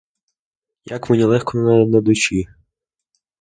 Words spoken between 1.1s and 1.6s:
легко